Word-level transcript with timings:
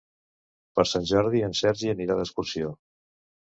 Per 0.79 0.85
Sant 0.91 1.05
Jordi 1.09 1.43
en 1.49 1.53
Sergi 1.59 1.93
anirà 1.93 2.17
d'excursió. 2.21 2.73